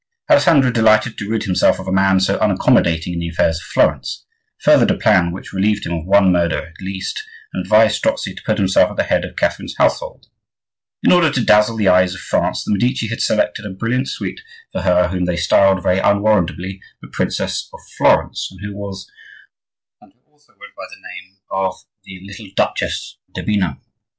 [0.31, 4.25] Alessandro, delighted to rid himself of a man so unaccommodating in the affairs of Florence,
[4.59, 7.21] furthered a plan which relieved him of one murder at least,
[7.53, 10.25] and advised Strozzi to put himself at the head of Catherine's household.
[11.03, 14.41] In order to dazzle the eyes of France the Medici had selected a brilliant suite
[14.71, 19.05] for her whom they styled, very unwarrantably, the Princess of Florence, and who also
[20.01, 21.75] went by the name of
[22.05, 23.79] the little Duchess d'Urbino.